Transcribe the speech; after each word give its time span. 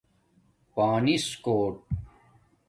پانس 0.75 1.25
کوٹ 1.45 1.75